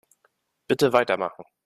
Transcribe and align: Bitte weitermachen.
Bitte 0.67 0.93
weitermachen. 0.93 1.43